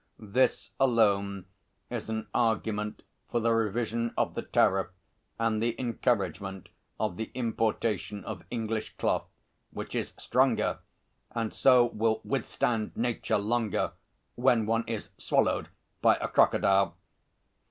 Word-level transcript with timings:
This 0.17 0.71
alone 0.79 1.45
is 1.91 2.09
an 2.09 2.27
argument 2.33 3.03
for 3.29 3.39
the 3.39 3.51
revision 3.53 4.15
of 4.17 4.33
the 4.33 4.41
tariff 4.41 4.87
and 5.37 5.61
the 5.61 5.79
encouragement 5.79 6.69
of 6.99 7.17
the 7.17 7.29
importation 7.35 8.23
of 8.25 8.43
English 8.49 8.95
cloth, 8.97 9.25
which 9.69 9.93
is 9.93 10.13
stronger 10.17 10.79
and 11.33 11.53
so 11.53 11.85
will 11.85 12.19
withstand 12.23 12.97
Nature 12.97 13.37
longer 13.37 13.91
when 14.33 14.65
one 14.65 14.85
is 14.87 15.11
swallowed 15.19 15.69
by 16.01 16.15
a 16.15 16.27
crocodile. 16.27 16.97